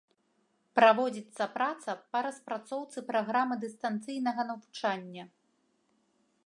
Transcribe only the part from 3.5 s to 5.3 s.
дыстанцыйнага навучання.